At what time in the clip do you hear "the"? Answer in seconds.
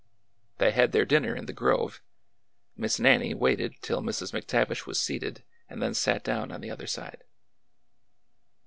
1.45-1.53, 6.61-6.71